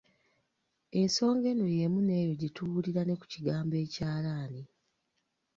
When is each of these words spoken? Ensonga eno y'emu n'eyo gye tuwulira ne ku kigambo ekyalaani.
Ensonga 1.01 1.45
eno 1.53 1.67
y'emu 1.77 1.99
n'eyo 2.07 2.31
gye 2.39 2.49
tuwulira 2.55 3.01
ne 3.05 3.13
ku 3.19 3.25
kigambo 3.33 3.73
ekyalaani. 3.83 4.61